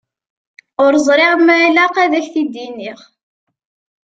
Ur 0.83 0.93
ẓriɣ 1.07 1.33
ma 1.45 1.55
ilaq 1.67 1.95
ad 2.03 2.13
k-t-id-iniɣ. 2.25 2.99